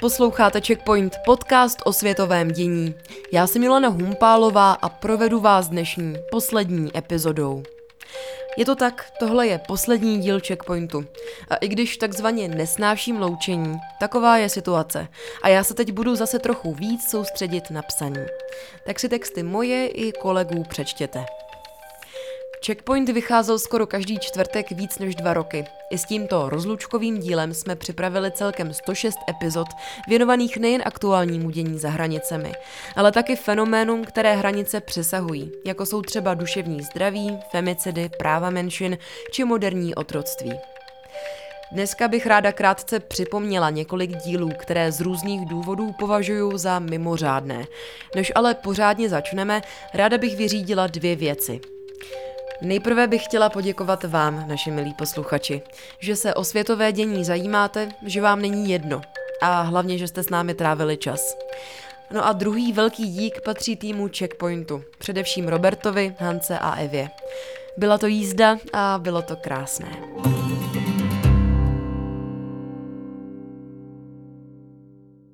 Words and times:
Posloucháte 0.00 0.60
Checkpoint, 0.60 1.16
podcast 1.24 1.78
o 1.84 1.92
světovém 1.92 2.48
dění. 2.48 2.94
Já 3.32 3.46
jsem 3.46 3.62
Milena 3.62 3.88
Humpálová 3.88 4.72
a 4.72 4.88
provedu 4.88 5.40
vás 5.40 5.68
dnešní, 5.68 6.14
poslední 6.30 6.98
epizodou. 6.98 7.62
Je 8.56 8.64
to 8.64 8.76
tak, 8.76 9.10
tohle 9.18 9.46
je 9.46 9.60
poslední 9.66 10.18
díl 10.18 10.40
Checkpointu. 10.46 11.04
A 11.50 11.56
i 11.56 11.68
když 11.68 11.96
takzvaně 11.96 12.48
nesnáším 12.48 13.20
loučení, 13.20 13.78
taková 14.00 14.36
je 14.36 14.48
situace. 14.48 15.08
A 15.42 15.48
já 15.48 15.64
se 15.64 15.74
teď 15.74 15.92
budu 15.92 16.16
zase 16.16 16.38
trochu 16.38 16.74
víc 16.74 17.10
soustředit 17.10 17.70
na 17.70 17.82
psaní. 17.82 18.26
Tak 18.86 19.00
si 19.00 19.08
texty 19.08 19.42
moje 19.42 19.86
i 19.86 20.12
kolegů 20.12 20.64
přečtěte. 20.68 21.24
Checkpoint 22.66 23.08
vycházel 23.08 23.58
skoro 23.58 23.86
každý 23.86 24.18
čtvrtek 24.18 24.70
víc 24.70 24.98
než 24.98 25.14
dva 25.14 25.34
roky. 25.34 25.64
I 25.90 25.98
s 25.98 26.04
tímto 26.04 26.48
rozlučkovým 26.48 27.18
dílem 27.18 27.54
jsme 27.54 27.76
připravili 27.76 28.30
celkem 28.30 28.72
106 28.74 29.18
epizod, 29.30 29.66
věnovaných 30.08 30.56
nejen 30.56 30.82
aktuálnímu 30.84 31.50
dění 31.50 31.78
za 31.78 31.90
hranicemi, 31.90 32.52
ale 32.96 33.12
taky 33.12 33.36
fenoménům, 33.36 34.04
které 34.04 34.36
hranice 34.36 34.80
přesahují, 34.80 35.52
jako 35.64 35.86
jsou 35.86 36.02
třeba 36.02 36.34
duševní 36.34 36.82
zdraví, 36.82 37.38
femicidy, 37.50 38.10
práva 38.18 38.50
menšin 38.50 38.98
či 39.30 39.44
moderní 39.44 39.94
otroctví. 39.94 40.52
Dneska 41.72 42.08
bych 42.08 42.26
ráda 42.26 42.52
krátce 42.52 43.00
připomněla 43.00 43.70
několik 43.70 44.16
dílů, 44.16 44.50
které 44.56 44.92
z 44.92 45.00
různých 45.00 45.46
důvodů 45.48 45.92
považuji 45.98 46.58
za 46.58 46.78
mimořádné. 46.78 47.66
Než 48.14 48.32
ale 48.34 48.54
pořádně 48.54 49.08
začneme, 49.08 49.62
ráda 49.94 50.18
bych 50.18 50.36
vyřídila 50.36 50.86
dvě 50.86 51.16
věci. 51.16 51.60
Nejprve 52.62 53.06
bych 53.06 53.24
chtěla 53.24 53.48
poděkovat 53.48 54.04
vám, 54.04 54.48
naši 54.48 54.70
milí 54.70 54.94
posluchači, 54.94 55.62
že 55.98 56.16
se 56.16 56.34
o 56.34 56.44
světové 56.44 56.92
dění 56.92 57.24
zajímáte, 57.24 57.88
že 58.06 58.20
vám 58.20 58.40
není 58.42 58.70
jedno 58.70 59.00
a 59.42 59.60
hlavně, 59.60 59.98
že 59.98 60.08
jste 60.08 60.22
s 60.22 60.30
námi 60.30 60.54
trávili 60.54 60.96
čas. 60.96 61.36
No 62.10 62.26
a 62.26 62.32
druhý 62.32 62.72
velký 62.72 63.08
dík 63.08 63.40
patří 63.44 63.76
týmu 63.76 64.08
Checkpointu, 64.18 64.82
především 64.98 65.48
Robertovi, 65.48 66.14
Hance 66.18 66.58
a 66.58 66.74
Evě. 66.74 67.10
Byla 67.76 67.98
to 67.98 68.06
jízda 68.06 68.58
a 68.72 68.98
bylo 69.02 69.22
to 69.22 69.36
krásné. 69.36 69.88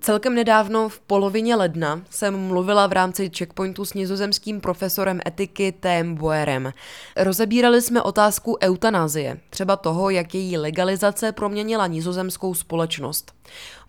Celkem 0.07 0.35
nedávno, 0.35 0.89
v 0.89 1.01
polovině 1.01 1.57
ledna, 1.57 2.03
jsem 2.11 2.37
mluvila 2.37 2.87
v 2.87 2.93
rámci 2.93 3.31
checkpointu 3.39 3.85
s 3.85 3.95
nizozemským 3.95 4.61
profesorem 4.61 5.21
etiky 5.27 5.73
T.M. 5.73 6.15
Boerem. 6.15 6.72
Rozebírali 7.17 7.83
jsme 7.83 8.03
otázku 8.03 8.59
eutanázie, 8.62 9.39
třeba 9.50 9.77
toho, 9.77 10.11
jak 10.11 10.34
její 10.34 10.59
legalizace 10.59 11.33
proměnila 11.33 11.87
nizozemskou 11.87 12.55
společnost. 12.55 13.34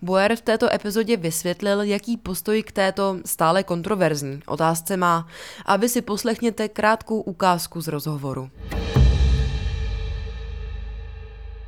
Boer 0.02 0.36
v 0.36 0.42
této 0.42 0.74
epizodě 0.74 1.18
vysvětlil, 1.18 1.82
jaký 1.82 2.18
postoj 2.18 2.64
k 2.64 2.72
této 2.72 3.18
stále 3.26 3.64
kontroverzní 3.64 4.40
otázce 4.46 4.98
má 4.98 5.28
a 5.66 5.78
vy 5.78 5.90
si 5.90 6.02
poslechněte 6.02 6.70
krátkou 6.70 7.22
ukázku 7.22 7.82
z 7.82 7.88
rozhovoru. 7.88 8.50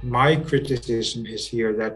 My 0.04 0.44
criticism 0.48 1.26
is 1.26 1.54
here 1.54 1.74
that 1.74 1.94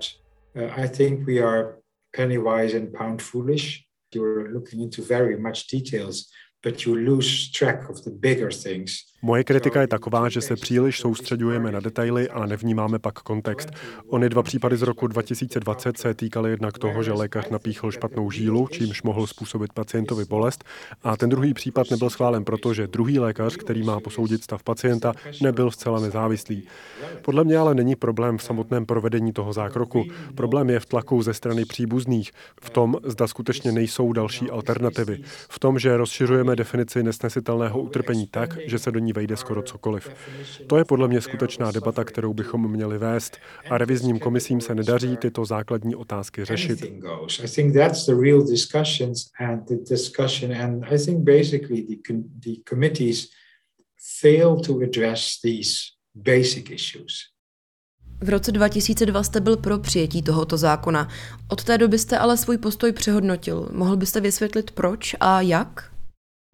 uh, 0.55 0.83
I 0.83 0.89
think 0.89 1.27
we 1.27 1.39
are 1.39 1.82
penny 2.13 2.37
wise 2.37 2.73
and 2.73 2.93
pound 2.93 3.21
foolish. 3.21 3.85
You're 4.11 4.51
looking 4.53 4.81
into 4.81 5.01
very 5.01 5.37
much 5.37 5.67
details, 5.67 6.29
but 6.61 6.85
you 6.85 6.95
lose 6.95 7.51
track 7.51 7.89
of 7.89 8.03
the 8.03 8.11
bigger 8.11 8.51
things. 8.51 9.12
Moje 9.25 9.43
kritika 9.43 9.81
je 9.81 9.87
taková, 9.87 10.29
že 10.29 10.41
se 10.41 10.55
příliš 10.55 10.99
soustředujeme 10.99 11.71
na 11.71 11.79
detaily 11.79 12.29
a 12.29 12.45
nevnímáme 12.45 12.99
pak 12.99 13.19
kontext. 13.19 13.69
Ony 14.07 14.29
dva 14.29 14.43
případy 14.43 14.77
z 14.77 14.81
roku 14.81 15.07
2020 15.07 15.97
se 15.97 16.13
týkaly 16.13 16.49
jednak 16.49 16.77
toho, 16.77 17.03
že 17.03 17.13
lékař 17.13 17.49
napíchl 17.49 17.91
špatnou 17.91 18.31
žílu, 18.31 18.67
čímž 18.67 19.03
mohl 19.03 19.27
způsobit 19.27 19.73
pacientovi 19.73 20.25
bolest, 20.25 20.63
a 21.03 21.17
ten 21.17 21.29
druhý 21.29 21.53
případ 21.53 21.91
nebyl 21.91 22.09
schválen 22.09 22.43
proto, 22.43 22.73
že 22.73 22.87
druhý 22.87 23.19
lékař, 23.19 23.55
který 23.55 23.83
má 23.83 23.99
posoudit 23.99 24.43
stav 24.43 24.63
pacienta, 24.63 25.13
nebyl 25.41 25.71
zcela 25.71 25.99
nezávislý. 25.99 26.63
Podle 27.21 27.43
mě 27.43 27.57
ale 27.57 27.75
není 27.75 27.95
problém 27.95 28.37
v 28.37 28.43
samotném 28.43 28.85
provedení 28.85 29.33
toho 29.33 29.53
zákroku. 29.53 30.05
Problém 30.35 30.69
je 30.69 30.79
v 30.79 30.85
tlaku 30.85 31.21
ze 31.21 31.33
strany 31.33 31.65
příbuzných, 31.65 32.31
v 32.61 32.69
tom, 32.69 32.97
zda 33.03 33.27
skutečně 33.27 33.71
nejsou 33.71 34.13
další 34.13 34.49
alternativy, 34.49 35.19
v 35.49 35.59
tom, 35.59 35.79
že 35.79 35.97
rozšiřujeme 35.97 36.55
definici 36.55 37.03
nesnesitelného 37.03 37.81
utrpení 37.81 38.27
tak, 38.27 38.57
že 38.67 38.79
se 38.79 38.91
do 38.91 38.99
ní 38.99 39.12
vejde 39.13 39.37
skoro 39.37 39.61
cokoliv. 39.61 40.09
To 40.67 40.77
je 40.77 40.85
podle 40.85 41.07
mě 41.07 41.21
skutečná 41.21 41.71
debata, 41.71 42.03
kterou 42.03 42.33
bychom 42.33 42.71
měli 42.71 42.97
vést 42.97 43.37
a 43.69 43.77
revizním 43.77 44.19
komisím 44.19 44.61
se 44.61 44.75
nedaří 44.75 45.17
tyto 45.17 45.45
základní 45.45 45.95
otázky 45.95 46.45
řešit. 46.45 46.79
Fail 54.21 54.59
to 54.59 54.79
address 54.83 55.41
these 55.41 55.73
basic 56.15 56.69
issues. 56.69 57.13
V 58.21 58.29
roce 58.29 58.51
2002 58.51 59.23
jste 59.23 59.39
byl 59.39 59.57
pro 59.57 59.79
přijetí 59.79 60.21
tohoto 60.21 60.57
zákona. 60.57 61.07
Od 61.47 61.63
té 61.63 61.77
doby 61.77 61.99
jste 61.99 62.17
ale 62.17 62.37
svůj 62.37 62.57
postoj 62.57 62.91
přehodnotil. 62.91 63.69
Mohl 63.71 63.97
byste 63.97 64.21
vysvětlit 64.21 64.71
proč 64.71 65.15
a 65.19 65.41
jak? 65.41 65.92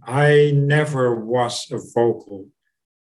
I 0.10 0.52
never 0.56 1.16
was 1.16 1.68
a 1.72 1.78
vocal 1.94 2.46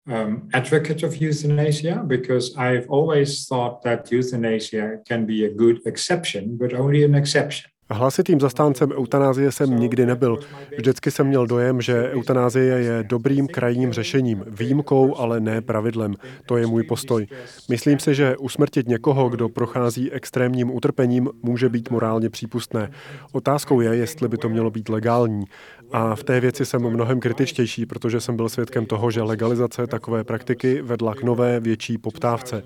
um, 0.08 0.48
advocate 0.52 1.04
of 1.04 1.20
euthanasia 1.20 2.02
because 2.06 2.56
I've 2.56 2.86
always 2.88 3.46
thought 3.46 3.82
that 3.82 4.10
euthanasia 4.10 4.98
can 5.08 5.24
be 5.24 5.44
a 5.44 5.54
good 5.54 5.86
exception, 5.86 6.56
but 6.56 6.74
only 6.74 7.04
an 7.04 7.14
exception. 7.14 7.70
Hlasitým 7.90 8.40
zastáncem 8.40 8.92
eutanázie 8.92 9.52
jsem 9.52 9.78
nikdy 9.78 10.06
nebyl. 10.06 10.38
Vždycky 10.76 11.10
jsem 11.10 11.26
měl 11.26 11.46
dojem, 11.46 11.80
že 11.80 12.10
eutanázie 12.10 12.78
je 12.78 13.04
dobrým 13.08 13.46
krajním 13.46 13.92
řešením, 13.92 14.44
výjimkou, 14.46 15.16
ale 15.16 15.40
ne 15.40 15.60
pravidlem. 15.60 16.14
To 16.46 16.56
je 16.56 16.66
můj 16.66 16.82
postoj. 16.82 17.26
Myslím 17.70 17.98
si, 17.98 18.14
že 18.14 18.36
usmrtit 18.36 18.88
někoho, 18.88 19.28
kdo 19.28 19.48
prochází 19.48 20.12
extrémním 20.12 20.70
utrpením, 20.74 21.28
může 21.42 21.68
být 21.68 21.90
morálně 21.90 22.30
přípustné. 22.30 22.90
Otázkou 23.32 23.80
je, 23.80 23.96
jestli 23.96 24.28
by 24.28 24.36
to 24.36 24.48
mělo 24.48 24.70
být 24.70 24.88
legální. 24.88 25.44
A 25.92 26.16
v 26.16 26.24
té 26.24 26.40
věci 26.40 26.66
jsem 26.66 26.90
mnohem 26.90 27.20
kritičtější, 27.20 27.86
protože 27.86 28.20
jsem 28.20 28.36
byl 28.36 28.48
svědkem 28.48 28.86
toho, 28.86 29.10
že 29.10 29.22
legalizace 29.22 29.86
takové 29.86 30.24
praktiky 30.24 30.82
vedla 30.82 31.14
k 31.14 31.22
nové, 31.22 31.60
větší 31.60 31.98
poptávce. 31.98 32.62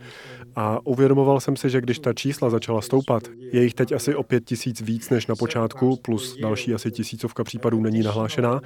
A 0.57 0.87
uvědomoval 0.87 1.41
jsem 1.41 1.57
si, 1.57 1.71
že 1.71 1.81
když 1.81 1.99
ta 1.99 2.13
čísla 2.13 2.51
začala 2.51 2.81
stoupat, 2.81 3.23
je 3.53 3.63
jich 3.63 3.75
teď 3.75 3.93
asi 3.93 4.15
o 4.15 4.23
pět 4.23 4.45
tisíc 4.45 4.81
víc 4.81 5.11
než 5.11 5.27
na 5.27 5.35
počátku, 5.35 5.97
plus 5.97 6.37
další 6.43 6.75
asi 6.75 6.91
tisícovka 6.91 7.45
případů 7.45 7.81
není 7.81 8.03
nahlášená, 8.03 8.61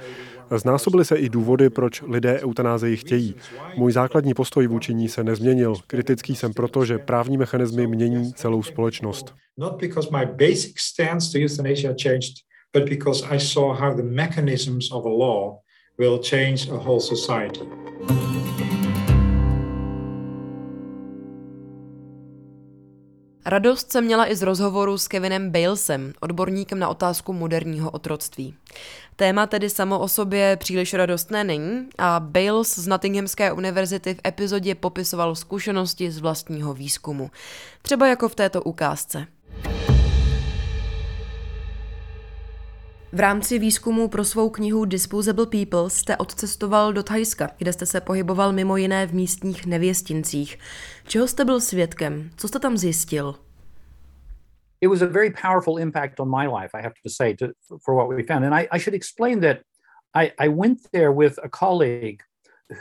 znásobily 0.55 1.05
se 1.05 1.15
i 1.15 1.29
důvody, 1.29 1.69
proč 1.69 2.01
lidé 2.01 2.39
eutanázii 2.41 2.97
chtějí. 2.97 3.35
Můj 3.77 3.91
základní 3.91 4.33
postoj 4.33 4.67
vůči 4.67 4.93
ní 4.93 5.09
se 5.09 5.23
nezměnil. 5.23 5.75
Kritický 5.87 6.35
jsem 6.35 6.53
proto, 6.53 6.85
že 6.85 6.97
právní 6.97 7.37
mechanismy 7.37 7.87
mění 7.87 8.33
celou 8.33 8.63
společnost. 8.63 9.35
Not 9.57 9.79
because 9.81 10.09
my 10.11 10.25
basic 10.25 10.79
stance 10.79 11.31
to 11.31 11.43
euthanasia 11.43 11.93
changed, 12.03 12.33
but 12.75 12.89
because 12.89 13.23
I 13.35 13.39
saw 13.39 13.73
how 13.73 13.95
the 13.95 14.03
mechanisms 14.03 14.91
of 14.91 15.05
a 15.05 15.09
law 15.09 15.59
will 15.97 16.19
change 16.23 16.69
a 16.71 16.75
whole 16.75 16.99
society. 16.99 17.61
Radost 23.45 23.91
se 23.91 24.01
měla 24.01 24.31
i 24.31 24.35
z 24.35 24.41
rozhovoru 24.41 24.97
s 24.97 25.07
Kevinem 25.07 25.51
Balesem, 25.51 26.13
odborníkem 26.21 26.79
na 26.79 26.89
otázku 26.89 27.33
moderního 27.33 27.91
otroctví. 27.91 28.55
Téma 29.15 29.47
tedy 29.47 29.69
samo 29.69 29.99
o 29.99 30.07
sobě 30.07 30.57
příliš 30.59 30.93
radostné 30.93 31.43
není 31.43 31.87
a 31.97 32.19
Bales 32.19 32.79
z 32.79 32.87
Nottinghamské 32.87 33.51
univerzity 33.51 34.13
v 34.13 34.19
epizodě 34.27 34.75
popisoval 34.75 35.35
zkušenosti 35.35 36.11
z 36.11 36.17
vlastního 36.17 36.73
výzkumu. 36.73 37.31
Třeba 37.81 38.07
jako 38.07 38.29
v 38.29 38.35
této 38.35 38.61
ukázce. 38.61 39.27
V 43.11 43.19
rámci 43.19 43.59
výzkumu 43.59 44.07
pro 44.07 44.25
svou 44.25 44.49
knihu 44.49 44.85
Disposable 44.85 45.45
People 45.45 45.89
jste 45.89 46.17
odcestoval 46.17 46.93
do 46.93 47.03
Thajska, 47.03 47.49
kde 47.57 47.73
jste 47.73 47.85
se 47.85 48.01
pohyboval 48.01 48.53
mimo 48.53 48.77
jiné 48.77 49.07
v 49.07 49.13
místních 49.13 49.65
nevěstincích. 49.65 50.59
Čeho 51.07 51.27
jste 51.27 51.45
byl 51.45 51.61
svědkem? 51.61 52.29
Co 52.35 52.47
jste 52.47 52.59
tam 52.59 52.77
zjistil? 52.77 53.35
It 54.81 54.89
was 54.89 55.01
a 55.01 55.05
very 55.05 55.33
powerful 55.41 55.79
impact 55.79 56.19
on 56.19 56.29
my 56.29 56.47
life, 56.47 56.69
I 56.73 56.81
have 56.81 56.93
to 57.03 57.09
say, 57.09 57.35
to, 57.35 57.45
for 57.85 57.95
what 57.95 58.09
we 58.09 58.23
found. 58.23 58.45
And 58.45 58.53
I, 58.53 58.67
I 58.71 58.79
should 58.79 58.95
explain 58.95 59.39
that 59.39 59.57
I, 60.15 60.31
I 60.39 60.49
went 60.49 60.79
there 60.91 61.11
with 61.11 61.39
a 61.43 61.49
colleague 61.49 62.23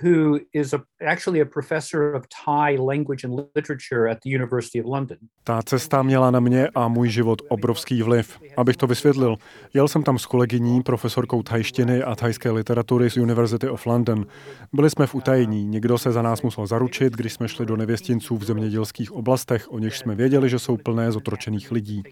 who 0.02 0.38
is 0.52 0.75
a, 0.75 0.82
actually 1.06 1.40
a 1.40 1.44
professor 1.44 2.14
of 2.14 2.25
Thai 2.44 2.76
language 2.76 3.25
and 3.25 3.34
literature 3.54 4.10
at 4.10 4.19
the 4.25 4.31
University 4.31 4.81
of 4.81 4.86
London. 4.86 5.19
Ta 5.44 5.62
cesta 5.62 6.02
měla 6.02 6.31
na 6.31 6.40
mě 6.40 6.69
a 6.75 6.88
můj 6.88 7.08
život 7.08 7.42
obrovský 7.48 8.02
vliv. 8.02 8.38
Abych 8.56 8.76
to 8.76 8.86
vysvětlil, 8.86 9.36
jel 9.75 9.88
jsem 9.88 10.02
tam 10.02 10.19
s 10.19 10.26
kolegyní, 10.26 10.82
profesorkou 10.82 11.42
thajštiny 11.42 12.02
a 12.02 12.14
thajské 12.14 12.50
literatury 12.50 13.10
z 13.10 13.16
University 13.16 13.69
of 13.69 13.86
London. 13.86 14.26
Byli 14.72 14.90
jsme 14.90 15.06
v 15.06 15.14
utajení, 15.14 15.66
někdo 15.66 15.98
se 15.98 16.12
za 16.12 16.22
nás 16.22 16.42
musel 16.42 16.66
zaručit, 16.66 17.12
když 17.12 17.32
jsme 17.32 17.48
šli 17.48 17.66
do 17.66 17.76
nevěstinců 17.76 18.36
v 18.36 18.44
zemědělských 18.44 19.12
oblastech, 19.12 19.72
o 19.72 19.78
nichž 19.78 19.98
jsme 19.98 20.14
věděli, 20.14 20.48
že 20.48 20.58
jsou 20.58 20.76
plné 20.76 21.12
zotročených 21.12 21.72
lidí. 21.72 22.02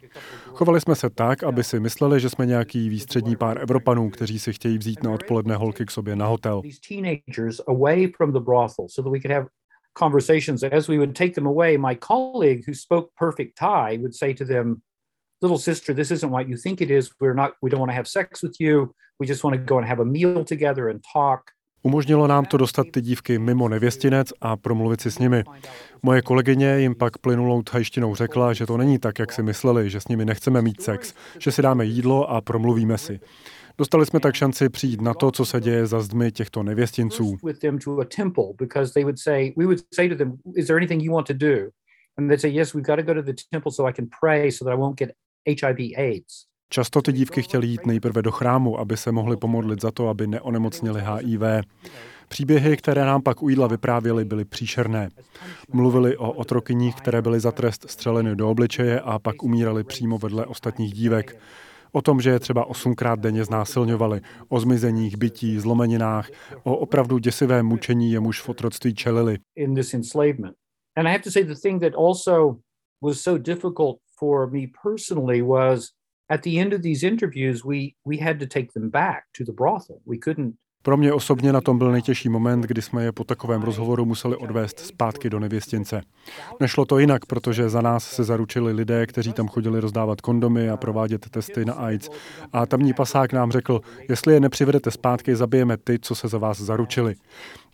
Chovali 0.46 0.80
jsme 0.80 0.94
se 0.94 1.10
tak, 1.10 1.42
aby 1.42 1.64
si 1.64 1.80
mysleli, 1.80 2.20
že 2.20 2.30
jsme 2.30 2.46
nějaký 2.46 2.88
výstřední 2.88 3.36
pár 3.36 3.58
Evropanů, 3.58 4.10
kteří 4.10 4.38
si 4.38 4.52
chtějí 4.52 4.78
vzít 4.78 5.02
na 5.02 5.10
odpoledne 5.10 5.56
holky 5.56 5.84
k 5.86 5.90
sobě 5.90 6.16
na 6.16 6.26
hotel. 6.26 6.62
Away 7.66 8.06
from 8.06 8.32
the 8.32 8.40
brothel 8.40 8.88
so 8.88 9.02
that 9.02 9.10
we 9.10 9.20
could 9.20 9.30
have 9.30 9.46
conversations. 9.94 10.64
As 10.64 10.88
we 10.88 10.98
would 10.98 11.14
take 11.14 11.34
them 11.34 11.46
away, 11.46 11.76
my 11.76 11.94
colleague 11.94 12.64
who 12.66 12.74
spoke 12.74 13.14
perfect 13.16 13.58
Thai 13.58 13.98
would 14.02 14.14
say 14.14 14.32
to 14.34 14.44
them, 14.44 14.82
little 15.42 15.58
sister, 15.58 15.94
this 15.94 16.10
isn't 16.10 16.30
what 16.30 16.48
you 16.48 16.56
think 16.56 16.80
it 16.80 16.90
is. 16.90 17.10
We're 17.20 17.34
not, 17.34 17.52
we 17.62 17.70
don't 17.70 17.80
want 17.80 17.90
to 17.90 17.96
have 17.96 18.08
sex 18.08 18.42
with 18.42 18.56
you. 18.60 18.94
We 19.18 19.26
just 19.26 19.44
want 19.44 19.54
to 19.54 19.62
go 19.62 19.78
and 19.78 19.86
have 19.86 20.00
a 20.00 20.04
meal 20.04 20.44
together 20.44 20.88
and 20.88 21.04
talk. 21.12 21.50
Umožnilo 21.84 22.26
nám 22.26 22.44
to 22.44 22.56
dostat 22.56 22.86
ty 22.90 23.00
dívky 23.00 23.38
mimo 23.38 23.68
nevěstinec 23.68 24.32
a 24.40 24.56
promluvit 24.56 25.00
si 25.00 25.10
s 25.10 25.18
nimi. 25.18 25.44
Moje 26.02 26.22
kolegyně 26.22 26.78
jim 26.78 26.94
pak 26.94 27.18
plynulou 27.18 27.62
thajštinou 27.62 28.14
řekla, 28.14 28.52
že 28.52 28.66
to 28.66 28.76
není 28.76 28.98
tak, 28.98 29.18
jak 29.18 29.32
si 29.32 29.42
mysleli, 29.42 29.90
že 29.90 30.00
s 30.00 30.08
nimi 30.08 30.24
nechceme 30.24 30.62
mít 30.62 30.82
sex, 30.82 31.14
že 31.38 31.52
si 31.52 31.62
dáme 31.62 31.84
jídlo 31.84 32.30
a 32.30 32.40
promluvíme 32.40 32.98
si. 32.98 33.20
Dostali 33.78 34.06
jsme 34.06 34.20
tak 34.20 34.34
šanci 34.34 34.69
přijít 34.69 35.00
na 35.00 35.14
to, 35.14 35.30
co 35.30 35.44
se 35.44 35.60
děje 35.60 35.86
za 35.86 36.00
zdmi 36.00 36.32
těchto 36.32 36.62
nevěstinců. 36.62 37.36
Často 46.69 47.02
ty 47.02 47.12
dívky 47.12 47.42
chtěly 47.42 47.66
jít 47.66 47.86
nejprve 47.86 48.22
do 48.22 48.30
chrámu, 48.30 48.78
aby 48.78 48.96
se 48.96 49.12
mohly 49.12 49.36
pomodlit 49.36 49.80
za 49.80 49.90
to, 49.90 50.08
aby 50.08 50.26
neonemocnili 50.26 51.02
HIV. 51.04 51.42
Příběhy, 52.28 52.76
které 52.76 53.04
nám 53.04 53.22
pak 53.22 53.42
u 53.42 53.48
jídla 53.48 53.66
vyprávěli, 53.66 54.24
byly 54.24 54.44
příšerné. 54.44 55.08
Mluvili 55.72 56.16
o 56.16 56.32
otrokyních, 56.32 56.94
které 56.94 57.22
byly 57.22 57.40
za 57.40 57.52
trest 57.52 57.90
střeleny 57.90 58.36
do 58.36 58.50
obličeje 58.50 59.00
a 59.00 59.19
pak 59.19 59.42
umírali 59.42 59.84
přímo 59.84 60.19
vedle 60.19 60.46
ostatních 60.46 60.92
dívek. 60.92 61.36
O 61.92 62.02
tom, 62.02 62.20
že 62.20 62.30
je 62.30 62.40
třeba 62.40 62.64
osmkrát 62.64 63.20
denně 63.20 63.44
znásilňovali, 63.44 64.20
o 64.48 64.60
zmizeních, 64.60 65.16
bytí, 65.16 65.58
zlomeninách, 65.58 66.30
o 66.62 66.76
opravdu 66.76 67.18
děsivém 67.18 67.66
mučení, 67.66 68.12
jemuž 68.12 68.40
v 68.40 68.48
otroctví 68.48 68.94
čelili. 68.94 69.38
At 76.30 76.44
the 76.44 76.60
end 76.60 76.72
of 76.72 76.80
these 76.80 77.06
interviews 77.06 77.64
we 77.64 77.78
we 78.06 78.16
had 78.16 78.38
to 78.38 78.46
take 78.46 78.72
them 78.72 78.90
back 78.90 79.24
to 79.36 79.44
the 79.44 79.52
brothel. 79.52 80.00
We 80.06 80.16
couldn't 80.16 80.54
pro 80.82 80.96
mě 80.96 81.12
osobně 81.12 81.52
na 81.52 81.61
tom 81.61 81.79
byl 81.79 81.93
nejtěžší 81.93 82.29
moment, 82.29 82.61
kdy 82.61 82.82
jsme 82.82 83.05
je 83.05 83.12
po 83.12 83.25
takovém 83.25 83.62
rozhovoru 83.62 84.05
museli 84.05 84.37
odvést 84.37 84.79
zpátky 84.79 85.31
do 85.31 85.40
nevěstince. 85.40 86.02
Nešlo 86.61 86.84
to 86.84 86.99
jinak, 86.99 87.26
protože 87.26 87.69
za 87.69 87.81
nás 87.81 88.11
se 88.11 88.25
zaručili 88.25 88.73
lidé, 88.73 89.06
kteří 89.06 89.32
tam 89.32 89.49
chodili 89.49 89.81
rozdávat 89.81 90.20
kondomy 90.20 90.70
a 90.70 90.76
provádět 90.76 91.31
testy 91.31 91.64
na 91.64 91.73
AIDS. 91.73 92.08
A 92.52 92.67
tamní 92.67 92.94
pasák 92.94 93.32
nám 93.32 93.52
řekl, 93.52 93.81
jestli 94.08 94.34
je 94.34 94.40
nepřivedete 94.40 94.90
zpátky, 94.90 95.37
zabijeme 95.37 95.76
ty, 95.76 95.99
co 95.99 96.14
se 96.14 96.29
za 96.29 96.38
vás 96.38 96.61
zaručili. 96.61 97.14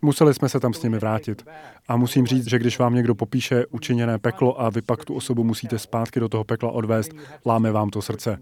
Museli 0.01 0.33
jsme 0.33 0.49
se 0.49 0.59
tam 0.59 0.73
s 0.73 0.83
nimi 0.83 0.99
vrátit. 0.99 1.45
A 1.87 1.95
musím 1.95 2.25
říct, 2.25 2.49
že 2.49 2.59
když 2.59 2.79
vám 2.79 2.95
někdo 2.95 3.15
popíše 3.15 3.65
učiněné 3.65 4.19
peklo 4.19 4.61
a 4.61 4.69
vy 4.69 4.81
pak 4.81 5.05
tu 5.05 5.15
osobu 5.15 5.43
musíte 5.43 5.79
zpátky 5.79 6.19
do 6.19 6.29
toho 6.29 6.43
pekla 6.43 6.71
odvést, 6.71 7.11
láme 7.45 7.71
vám 7.71 7.89
to 7.89 8.01
srdce. 8.01 8.37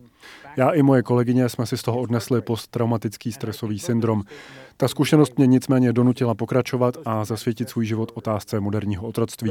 Já 0.57 0.69
i 0.69 0.81
moje 0.81 1.03
kolegyně 1.03 1.49
jsme 1.49 1.65
si 1.65 1.77
z 1.77 1.81
toho 1.81 1.99
odnesli 1.99 2.41
posttraumatický 2.41 3.31
stresový 3.31 3.79
syndrom. 3.79 4.23
Ta 4.77 4.87
zkušenost 4.87 5.37
mě 5.37 5.47
nicméně 5.47 5.93
donutila 5.93 6.35
pokračovat 6.35 6.97
a 7.05 7.25
zasvětit 7.25 7.69
svůj 7.69 7.85
život 7.85 8.11
otázce 8.15 8.59
moderního 8.59 9.07
otroctví. 9.07 9.49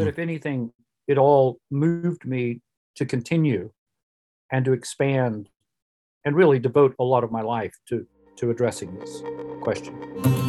and 6.26 6.35
really 6.35 6.58
devote 6.58 6.93
a 6.99 7.05
lot 7.05 7.25
of 7.25 7.31
my 7.31 7.43
life 7.43 7.73
to, 7.88 8.00
to 8.37 8.50
addressing 8.50 8.99
this 8.99 9.23
question. 9.62 10.45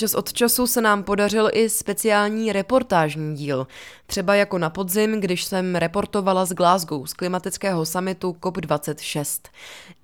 Čas 0.00 0.14
od 0.14 0.32
času 0.32 0.66
se 0.66 0.80
nám 0.80 1.02
podařil 1.02 1.50
i 1.52 1.68
speciální 1.68 2.52
reportážní 2.52 3.36
díl. 3.36 3.66
Třeba 4.06 4.34
jako 4.34 4.58
na 4.58 4.70
podzim, 4.70 5.20
když 5.20 5.44
jsem 5.44 5.74
reportovala 5.74 6.44
z 6.44 6.52
Glasgow 6.52 7.06
z 7.06 7.12
klimatického 7.12 7.86
samitu 7.86 8.36
COP26. 8.42 9.40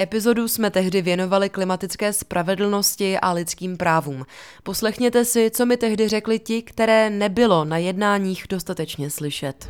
Epizodu 0.02 0.48
jsme 0.48 0.70
tehdy 0.70 1.02
věnovali 1.02 1.48
klimatické 1.48 2.12
spravedlnosti 2.12 3.18
a 3.18 3.32
lidským 3.32 3.76
právům. 3.76 4.26
Poslechněte 4.62 5.24
si, 5.24 5.50
co 5.50 5.66
mi 5.66 5.76
tehdy 5.76 6.08
řekli 6.08 6.38
ti, 6.38 6.62
které 6.62 7.10
nebylo 7.10 7.64
na 7.64 7.78
jednáních 7.78 8.44
dostatečně 8.48 9.10
slyšet. 9.10 9.68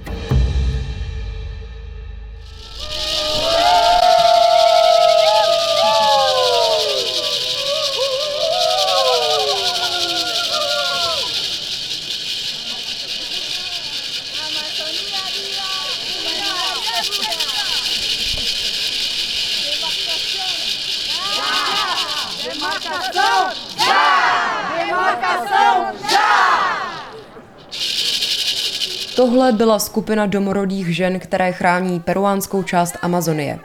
Tohle 29.27 29.53
byla 29.53 29.79
skupina 29.79 30.27
domorodých 30.27 30.97
žen, 30.97 31.19
které 31.19 31.53
chrání 31.53 32.01
peruánskou 32.01 32.63
část 32.63 32.97
Amazonie. 33.03 33.59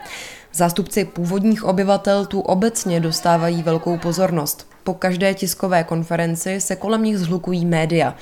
Zástupci 0.52 1.04
původních 1.04 1.64
obyvatel 1.64 2.26
tu 2.26 2.40
obecně 2.40 3.00
dostávají 3.00 3.62
velkou 3.62 3.98
pozornost. 3.98 4.66
Po 4.84 4.94
každé 4.94 5.34
tiskové 5.34 5.84
konferenci 5.84 6.60
se 6.60 6.76
kolem 6.76 7.02
nich 7.02 7.18
zhlukují 7.18 7.66
média. 7.66 8.14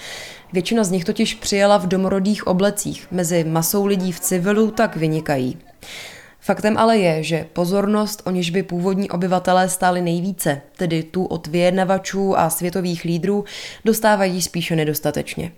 Většina 0.53 0.85
z 0.85 0.91
nich 0.91 1.05
totiž 1.05 1.35
přijela 1.35 1.79
v 1.79 1.87
domorodých 1.87 2.47
oblecích. 2.47 3.07
Mezi 3.11 3.45
masou 3.45 3.87
lidí 3.87 4.13
v 4.13 4.21
civilu 4.21 4.71
tak 4.71 4.97
vynikají. 4.97 5.59
Faktem 6.51 6.75
ale 6.79 6.99
je, 6.99 7.23
že 7.23 7.47
pozornost, 7.53 8.23
o 8.27 8.31
níž 8.31 8.51
by 8.51 8.63
původní 8.63 9.11
obyvatelé 9.11 9.69
stáli 9.69 10.03
nejvíce, 10.03 10.63
tedy 10.77 11.03
tu 11.03 11.25
od 11.25 11.47
vyjednavačů 11.47 12.39
a 12.39 12.51
světových 12.51 13.05
lídrů, 13.05 13.45
dostávají 13.85 14.43
spíše 14.43 14.77
nedostatečně. 14.77 15.53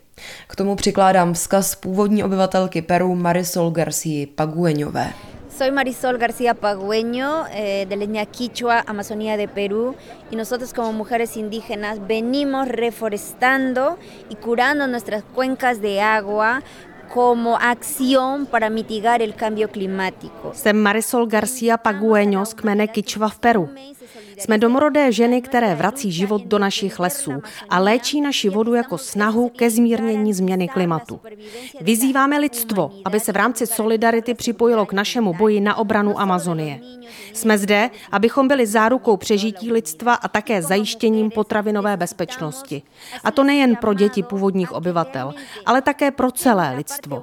K 0.48 0.56
tomu 0.56 0.76
přikládám 0.76 1.34
vzkaz 1.34 1.74
původní 1.74 2.24
obyvatelky 2.24 2.82
Peru 2.82 3.14
Marisol 3.14 3.70
García 3.70 4.26
Pagueñové. 4.34 5.12
Soy 5.58 5.70
Marisol 5.70 6.18
García 6.18 6.54
Pagüeño, 6.54 7.44
eh, 7.50 7.86
de 7.86 7.96
Leña 7.96 8.24
Quichua, 8.24 8.80
Amazonía 8.86 9.36
de 9.36 9.48
Perú, 9.48 9.94
y 10.30 10.36
nosotros 10.36 10.72
como 10.72 10.92
mujeres 10.92 11.36
indígenas 11.36 11.98
venimos 12.06 12.68
reforestando 12.68 13.98
y 14.30 14.34
curando 14.36 14.86
nuestras 14.86 15.22
cuencas 15.22 15.80
de 15.80 16.00
agua 16.00 16.62
como 17.12 17.58
acción 17.58 18.46
para 18.46 18.70
mitigar 18.70 19.20
el 19.20 19.34
cambio 19.34 19.68
climático. 19.68 20.52
Jsem 20.54 20.76
Marisol 20.76 21.28
García 21.28 21.76
Pagueño 21.76 22.42
z 22.46 22.54
kmene 22.54 22.88
Kičva 22.88 23.28
v 23.28 23.38
Peru. 23.38 23.68
Jsme 24.42 24.58
domorodé 24.58 25.12
ženy, 25.12 25.42
které 25.42 25.74
vrací 25.74 26.12
život 26.12 26.42
do 26.44 26.58
našich 26.58 26.98
lesů 26.98 27.32
a 27.68 27.78
léčí 27.78 28.20
naši 28.20 28.48
vodu 28.48 28.74
jako 28.74 28.98
snahu 28.98 29.48
ke 29.48 29.70
zmírnění 29.70 30.34
změny 30.34 30.68
klimatu. 30.68 31.20
Vyzýváme 31.80 32.38
lidstvo, 32.38 32.90
aby 33.04 33.20
se 33.20 33.32
v 33.32 33.36
rámci 33.36 33.66
solidarity 33.66 34.34
připojilo 34.34 34.86
k 34.86 34.92
našemu 34.92 35.34
boji 35.34 35.60
na 35.60 35.74
obranu 35.74 36.20
Amazonie. 36.20 36.80
Jsme 37.32 37.58
zde, 37.58 37.90
abychom 38.12 38.48
byli 38.48 38.66
zárukou 38.66 39.16
přežití 39.16 39.72
lidstva 39.72 40.14
a 40.14 40.28
také 40.28 40.62
zajištěním 40.62 41.30
potravinové 41.30 41.96
bezpečnosti. 41.96 42.82
A 43.24 43.30
to 43.30 43.44
nejen 43.44 43.76
pro 43.76 43.94
děti 43.94 44.22
původních 44.22 44.72
obyvatel, 44.72 45.34
ale 45.66 45.82
také 45.82 46.10
pro 46.10 46.30
celé 46.30 46.74
lidstvo. 46.76 47.22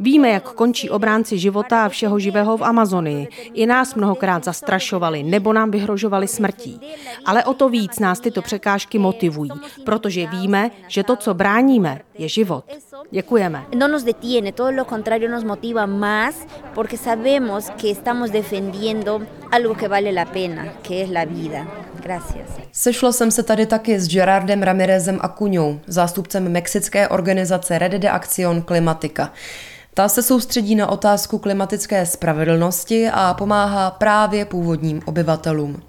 Víme, 0.00 0.28
jak 0.28 0.52
končí 0.52 0.90
obránci 0.90 1.38
života 1.38 1.84
a 1.84 1.88
všeho 1.88 2.18
živého 2.18 2.56
v 2.56 2.64
Amazonii. 2.64 3.28
I 3.54 3.66
nás 3.66 3.94
mnohokrát 3.94 4.44
zastrašovali 4.44 5.22
nebo 5.22 5.52
nám 5.52 5.70
vyhrožovali 5.70 6.28
smrtí. 6.28 6.80
Ale 7.24 7.44
o 7.44 7.54
to 7.54 7.68
víc 7.68 7.98
nás 7.98 8.20
tyto 8.20 8.42
překážky 8.42 8.98
motivují, 8.98 9.50
protože 9.84 10.26
víme, 10.26 10.70
že 10.88 11.04
to, 11.04 11.16
co 11.16 11.34
bráníme, 11.34 12.00
je 12.18 12.28
život. 12.28 12.64
Děkujeme. 13.10 13.64
No 13.74 13.88
nos 13.88 14.02
detiene, 14.02 14.52
todo 14.52 14.70
lo 14.70 14.84
contrario 14.84 15.30
nos 15.30 15.44
motiva 15.44 15.86
más 15.86 16.46
porque 16.74 16.96
sabemos 16.96 17.70
que 17.70 17.90
estamos 17.90 18.30
defendiendo 18.30 19.20
algo 19.52 19.74
que 19.74 19.88
vale 19.88 20.12
la 20.12 20.24
pena, 20.24 20.72
que 20.82 21.02
es 21.02 21.10
la 21.10 21.24
vida. 21.24 21.66
Gracias. 22.02 22.46
Sešla 22.72 23.12
jsem 23.12 23.30
se 23.30 23.42
tady 23.42 23.66
taky 23.66 24.00
s 24.00 24.08
Gerardem 24.08 24.62
Ramirezem 24.62 25.18
Acuñou, 25.22 25.80
zástupcem 25.86 26.48
mexické 26.52 27.08
organizace 27.08 27.78
Red 27.78 27.92
de 27.92 28.10
Acción 28.10 28.62
Climatica. 28.62 29.32
Ta 29.96 30.08
se 30.08 30.22
soustředí 30.22 30.74
na 30.74 30.86
otázku 30.86 31.38
klimatické 31.38 32.06
spravedlnosti 32.06 33.08
a 33.08 33.34
pomáhá 33.34 33.90
právě 33.90 34.44
původním 34.44 35.02
obyvatelům. 35.04 35.82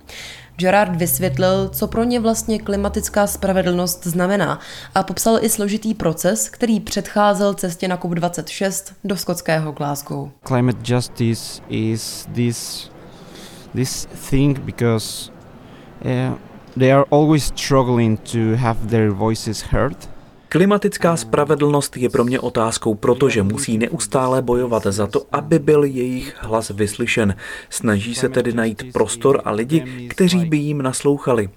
Gerard 0.56 0.96
vysvětlil, 0.96 1.70
co 1.70 1.88
pro 1.88 2.04
ně 2.04 2.20
vlastně 2.20 2.60
klimatická 2.60 3.28
spravedlnost 3.28 4.08
znamená 4.08 4.60
a 4.96 5.04
popsal 5.04 5.38
i 5.42 5.50
složitý 5.50 5.94
proces, 5.94 6.50
který 6.50 6.80
předcházel 6.80 7.54
cestě 7.54 7.88
na 7.88 7.98
COP26 7.98 8.94
do 9.04 9.18
skotského 9.18 9.72
Glasgow. 9.72 10.30
Climate 10.44 10.94
justice 10.94 11.62
is 11.70 12.28
this 12.36 12.92
this 13.76 14.08
thing 14.30 14.60
because 14.60 15.32
uh, 16.06 16.38
they 16.80 16.94
are 16.94 17.06
always 17.12 17.44
struggling 17.44 18.20
to 18.20 18.56
have 18.56 18.88
their 18.88 19.12
voices 19.12 19.62
heard. 19.62 20.17
Klimatická 20.50 21.18
spravedlnost 21.18 21.98
je 21.98 22.10
pro 22.10 22.24
mě 22.24 22.40
otázkou, 22.40 22.96
protože 22.96 23.44
musí 23.44 23.78
neustále 23.78 24.42
bojovat 24.42 24.84
za 24.84 25.08
to, 25.08 25.26
aby 25.32 25.60
byl 25.60 25.84
jejich 25.84 26.36
hlas 26.40 26.70
vyslyšen. 26.70 27.36
Snaží 27.70 28.16
se 28.16 28.30
tedy 28.30 28.54
najít 28.54 28.94
prostor 28.94 29.42
a 29.46 29.52
lidi, 29.52 30.08
kteří 30.10 30.46
by 30.46 30.58
jim 30.58 30.82
naslouchali. 30.82 31.50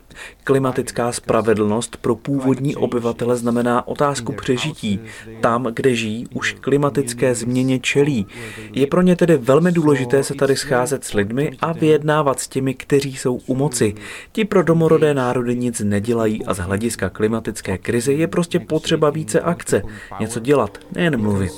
Klimatická 0.45 1.13
spravedlnost 1.13 1.97
pro 1.97 2.17
původní 2.17 2.77
obyvatele 2.77 3.37
znamená 3.37 3.89
otázku 3.89 4.33
přežití. 4.33 5.01
Tam, 5.41 5.67
kde 5.75 5.95
žijí, 5.95 6.27
už 6.35 6.57
klimatické 6.61 7.35
změně 7.35 7.79
čelí. 7.79 8.27
Je 8.73 8.87
pro 8.87 9.03
ně 9.03 9.17
tedy 9.17 9.37
velmi 9.37 9.73
důležité 9.73 10.25
se 10.25 10.35
tady 10.35 10.57
scházet 10.57 11.05
s 11.05 11.15
lidmi 11.15 11.53
a 11.61 11.73
vyjednávat 11.73 12.41
s 12.41 12.49
těmi, 12.49 12.75
kteří 12.75 13.17
jsou 13.17 13.41
u 13.47 13.55
moci. 13.55 13.95
Ti 14.33 14.45
pro 14.45 14.63
domorodé 14.63 15.15
národy 15.15 15.57
nic 15.57 15.81
nedělají 15.81 16.45
a 16.45 16.55
z 16.55 16.59
hlediska 16.59 17.11
klimatické 17.11 17.79
krize 17.79 18.13
je 18.13 18.27
prostě 18.27 18.61
potřeba 18.61 18.80
více 19.11 19.41
akce. 19.41 19.83
Něco 20.21 20.41
dělat, 20.41 20.79
nejen 20.93 21.21
mluvit. 21.21 21.53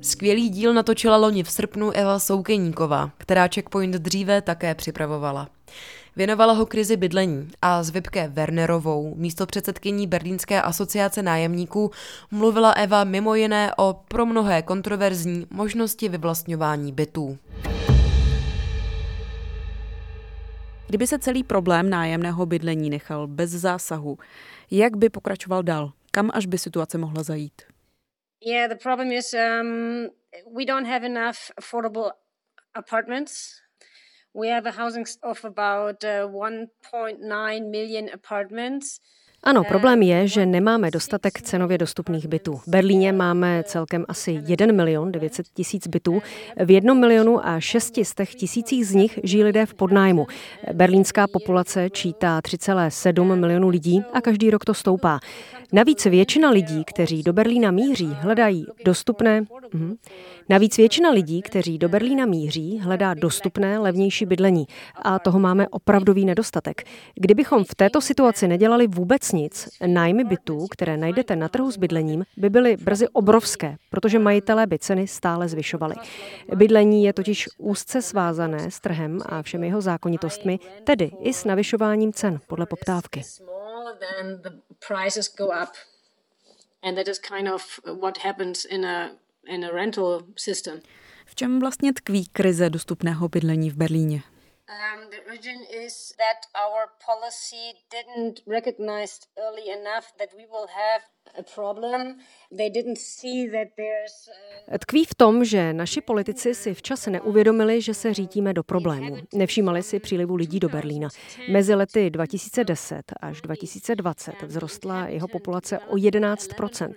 Skvělý 0.00 0.48
díl 0.48 0.74
natočila 0.74 1.16
loni 1.16 1.42
v 1.42 1.50
srpnu 1.50 1.90
Eva 1.90 2.18
Soukeníková, 2.18 3.10
která 3.18 3.48
Checkpoint 3.48 3.94
dříve 3.94 4.42
také 4.42 4.74
připravovala. 4.74 5.48
Věnovala 6.16 6.52
ho 6.52 6.66
krizi 6.66 6.96
bydlení 6.96 7.48
a 7.62 7.82
s 7.82 7.90
Vipke 7.90 8.28
Wernerovou, 8.28 9.14
místo 9.16 9.46
předsedkyní 9.46 10.06
Berlínské 10.06 10.62
asociace 10.62 11.22
nájemníků, 11.22 11.90
mluvila 12.30 12.70
Eva 12.70 13.04
mimo 13.04 13.34
jiné 13.34 13.72
o 13.76 13.96
pro 14.08 14.26
mnohé 14.26 14.62
kontroverzní 14.62 15.46
možnosti 15.50 16.08
vyvlastňování 16.08 16.92
bytů. 16.92 17.38
Kdyby 20.88 21.06
se 21.06 21.18
celý 21.18 21.44
problém 21.44 21.90
nájemného 21.90 22.46
bydlení 22.46 22.90
nechal 22.90 23.26
bez 23.26 23.50
zásahu, 23.50 24.18
jak 24.70 24.96
by 24.96 25.08
pokračoval 25.08 25.62
dál? 25.62 25.92
Kam 26.10 26.30
až 26.34 26.46
by 26.46 26.58
situace 26.58 26.98
mohla 26.98 27.22
zajít? 27.22 27.62
Yeah, 28.46 28.68
the 28.68 28.78
problem 28.82 29.12
is 29.12 29.34
um, 29.34 30.08
we 30.56 30.64
don't 30.64 30.86
have 30.86 31.06
enough 31.06 31.36
affordable 31.60 32.10
apartments. 32.74 33.32
We 34.34 34.48
have 34.48 34.68
a 34.68 34.72
housing 34.72 35.06
of 35.22 35.44
about 35.44 36.04
uh, 36.04 36.28
1.9 36.28 37.70
million 37.70 38.06
apartments. 38.14 39.00
Ano, 39.46 39.64
problém 39.64 40.02
je, 40.02 40.28
že 40.28 40.46
nemáme 40.46 40.90
dostatek 40.90 41.42
cenově 41.42 41.78
dostupných 41.78 42.26
bytů. 42.28 42.56
V 42.56 42.68
Berlíně 42.68 43.12
máme 43.12 43.62
celkem 43.66 44.04
asi 44.08 44.42
1 44.46 44.66
milion 44.72 45.12
900 45.12 45.46
tisíc 45.54 45.86
bytů. 45.86 46.22
V 46.64 46.70
1 46.70 46.94
milionu 46.94 47.46
a 47.46 47.60
600 47.60 48.28
tisících 48.28 48.86
z 48.86 48.94
nich 48.94 49.18
žijí 49.22 49.44
lidé 49.44 49.66
v 49.66 49.74
podnájmu. 49.74 50.26
Berlínská 50.72 51.26
populace 51.26 51.90
čítá 51.90 52.40
3,7 52.40 53.36
milionů 53.36 53.68
lidí 53.68 54.02
a 54.12 54.20
každý 54.20 54.50
rok 54.50 54.64
to 54.64 54.74
stoupá. 54.74 55.20
Navíc 55.72 56.04
většina 56.04 56.50
lidí, 56.50 56.84
kteří 56.84 57.22
do 57.22 57.32
Berlína 57.32 57.70
míří, 57.70 58.16
hledají 58.20 58.66
dostupné. 58.84 59.44
Mhm. 59.76 59.96
Navíc 60.48 60.76
většina 60.76 61.10
lidí, 61.10 61.42
kteří 61.42 61.78
do 61.78 61.88
Berlína 61.88 62.26
míří, 62.26 62.78
hledá 62.78 63.14
dostupné, 63.14 63.78
levnější 63.78 64.26
bydlení. 64.26 64.66
A 64.94 65.18
toho 65.18 65.38
máme 65.38 65.68
opravdový 65.68 66.24
nedostatek. 66.24 66.84
Kdybychom 67.14 67.64
v 67.64 67.74
této 67.74 68.00
situaci 68.00 68.48
nedělali 68.48 68.86
vůbec 68.86 69.32
nic, 69.32 69.68
nájmy 69.86 70.24
bytů, 70.24 70.66
které 70.70 70.96
najdete 70.96 71.36
na 71.36 71.48
trhu 71.48 71.70
s 71.70 71.76
bydlením, 71.76 72.24
by 72.36 72.50
byly 72.50 72.76
brzy 72.76 73.08
obrovské, 73.08 73.76
protože 73.90 74.18
majitelé 74.18 74.66
by 74.66 74.78
ceny 74.78 75.06
stále 75.08 75.48
zvyšovali. 75.48 75.94
Bydlení 76.54 77.04
je 77.04 77.12
totiž 77.12 77.48
úzce 77.58 78.02
svázané 78.02 78.70
s 78.70 78.80
trhem 78.80 79.20
a 79.26 79.42
všemi 79.42 79.66
jeho 79.66 79.80
zákonitostmi, 79.80 80.58
tedy 80.84 81.10
i 81.20 81.34
s 81.34 81.44
navyšováním 81.44 82.12
cen 82.12 82.40
podle 82.46 82.66
poptávky. 82.66 83.22
And 86.82 86.94
that 86.96 87.08
is 87.08 87.18
kind 87.18 87.48
of 87.48 87.80
what 88.00 88.18
happens 88.18 88.64
in 88.64 88.84
a, 88.84 89.10
in 89.46 89.64
a 89.64 89.72
rental 89.72 90.22
system. 90.36 90.80
V 91.26 91.34
čem 91.34 91.60
vlastně 91.60 91.92
tkví 91.92 92.26
krize 92.26 92.70
dostupného 92.70 93.28
bydlení 93.28 93.70
v 93.70 93.76
Berlíně? 93.76 94.22
Um, 94.68 95.10
the 95.10 95.20
origin 95.26 95.62
is 95.70 96.12
that 96.18 96.38
our 96.54 96.88
policy 96.98 97.78
didn't 97.90 98.40
recognize 98.46 99.20
early 99.38 99.70
enough 99.70 100.06
that 100.18 100.34
we 100.34 100.46
will 100.46 100.66
have 100.66 101.02
uh... 104.70 104.78
Tkví 104.78 105.04
v 105.04 105.14
tom, 105.14 105.44
že 105.44 105.72
naši 105.72 106.00
politici 106.00 106.54
si 106.54 106.74
včas 106.74 107.06
neuvědomili, 107.06 107.82
že 107.82 107.94
se 107.94 108.14
řítíme 108.14 108.52
do 108.52 108.62
problému. 108.62 109.16
Nevšímali 109.34 109.82
si 109.82 109.98
přílivu 109.98 110.36
lidí 110.36 110.60
do 110.60 110.68
Berlína. 110.68 111.08
Mezi 111.50 111.74
lety 111.74 112.10
2010 112.10 113.02
až 113.20 113.42
2020 113.42 114.34
vzrostla 114.46 115.06
jeho 115.06 115.28
populace 115.28 115.78
o 115.78 115.96
11% 115.96 116.92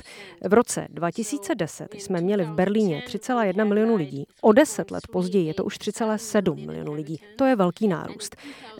V 0.50 0.53
roce 0.53 0.88
2010 0.89 1.93
jsme 1.93 2.21
měli 2.21 2.45
v 2.45 2.51
Berlíně 2.51 3.03
3,1 3.07 3.67
milionu 3.67 3.95
lidí. 3.95 4.25
O 4.41 4.51
10 4.51 4.91
let 4.91 5.07
později 5.12 5.48
je 5.48 5.53
to 5.53 5.63
už 5.63 5.77
3,7 5.77 6.65
milionu 6.65 6.93
lidí. 6.93 7.21
To 7.36 7.45
je 7.45 7.55
velký 7.55 7.88
nárůst. 7.88 8.36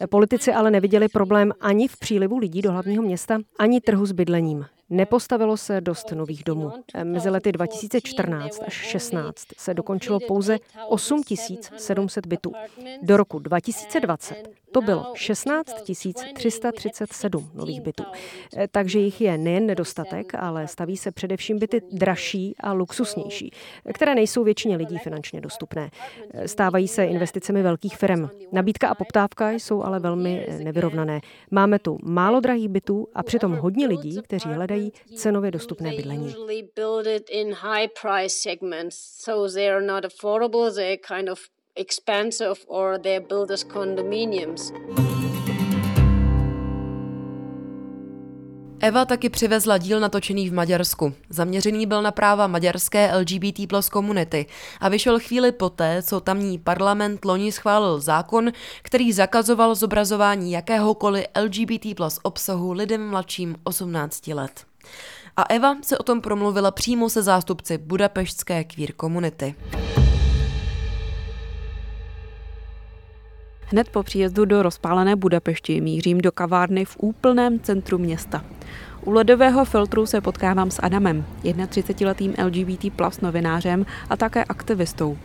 Politici 0.10 0.54
ale 0.54 0.72
neviděli 0.72 1.08
problém 1.08 1.52
ani 1.60 1.88
v 1.88 1.98
přílivu 1.98 2.38
lidí 2.38 2.62
do 2.62 2.72
hlavního 2.72 3.04
města, 3.04 3.40
ani 3.60 3.82
trhu 3.82 4.06
s 4.06 4.12
bydlením. 4.12 4.66
Nepostavilo 4.90 5.58
se 5.58 5.82
dost 5.82 6.12
nových 6.12 6.44
domů. 6.44 6.72
Mezi 7.04 7.30
lety 7.30 7.52
2014 7.52 8.60
až 8.68 8.74
16 8.74 9.48
se 9.58 9.74
dokončilo 9.74 10.20
pouze 10.28 10.58
8 10.88 11.22
700 11.78 12.28
bytů. 12.28 12.52
Do 13.02 13.18
roku 13.18 13.40
2020 13.40 14.50
to 14.72 14.82
bylo 14.82 15.14
16 15.16 15.76
337 16.34 17.52
nových 17.54 17.82
bytů. 17.82 18.04
Takže 18.72 19.00
jich 19.00 19.22
je 19.22 19.38
nejen 19.38 19.66
nedostatek, 19.66 20.36
ale 20.36 20.68
staví 20.68 20.98
se 20.98 21.12
především 21.12 21.60
byty 21.60 21.82
dražší 21.92 22.56
a 22.60 22.74
luxusnější, 22.74 23.52
které 23.94 24.16
nejsou 24.16 24.44
většině 24.44 24.78
lidí 24.78 24.98
finančně 24.98 25.42
dostupné. 25.42 25.90
Stávají 26.46 26.88
se 26.88 27.06
investicemi 27.06 27.64
velkých 27.64 27.98
firm. 27.98 28.30
Nabídka 28.52 28.88
a 28.88 28.96
poptávka 28.96 29.52
jsou 29.52 29.84
ale 29.84 30.00
velmi 30.00 30.48
nevyrovnané. 30.64 31.22
Máme 31.52 31.80
tu 31.80 31.98
málo 32.04 32.40
drahých 32.40 32.70
bytů 32.70 33.08
a 33.14 33.24
přitom 33.24 33.56
hodně 33.56 33.88
lidí, 33.88 34.22
kteří 34.22 34.50
hledají 34.50 34.94
cenově 35.16 35.52
dostupné 35.52 35.90
bydlení. 35.96 36.36
Expensive 41.80 42.56
or 42.68 43.00
they're 43.02 43.26
built 43.30 43.52
as 43.52 43.64
condominiums. 43.64 44.72
Eva 48.82 49.06
taky 49.06 49.30
přivezla 49.30 49.78
díl 49.78 50.00
natočený 50.00 50.50
v 50.50 50.54
Maďarsku. 50.54 51.14
Zaměřený 51.30 51.86
byl 51.86 52.02
na 52.02 52.12
práva 52.12 52.48
maďarské 52.48 53.16
LGBT 53.18 53.68
plus 53.70 53.90
komunity 53.90 54.46
a 54.80 54.90
vyšel 54.90 55.20
chvíli 55.20 55.52
poté, 55.52 56.04
co 56.04 56.20
tamní 56.20 56.58
parlament 56.58 57.26
loni 57.26 57.52
schválil 57.52 58.00
zákon, 58.00 58.52
který 58.82 59.14
zakazoval 59.14 59.76
zobrazování 59.76 60.52
jakéhokoliv 60.52 61.26
LGBT 61.42 61.96
plus 61.96 62.20
obsahu 62.24 62.72
lidem 62.72 63.10
mladším 63.10 63.56
18 63.64 64.28
let. 64.28 64.66
A 65.38 65.44
Eva 65.50 65.76
se 65.82 65.98
o 65.98 66.04
tom 66.04 66.22
promluvila 66.22 66.72
přímo 66.72 67.10
se 67.10 67.24
zástupci 67.24 67.78
budapeštské 67.78 68.64
queer 68.64 68.94
komunity. 68.94 69.56
Hned 73.72 73.90
po 73.90 74.04
příjezdu 74.04 74.46
do 74.46 74.64
rozpálené 74.64 75.16
Budapešti 75.16 75.82
mířím 75.82 76.18
do 76.18 76.32
kavárny 76.32 76.86
v 76.86 76.98
úplném 77.00 77.60
centru 77.60 77.98
města. 77.98 78.46
U 79.06 79.12
ledového 79.12 79.66
filtru 79.66 80.06
se 80.06 80.22
potkávám 80.22 80.72
s 80.72 80.80
Adamem, 80.82 81.26
31-letým 81.44 82.34
LGBT 82.46 82.94
plus 82.96 83.22
novinářem 83.22 83.86
a 84.10 84.18
také 84.18 84.44
aktivistou. 84.44 85.18